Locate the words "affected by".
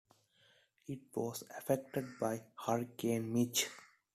1.55-2.41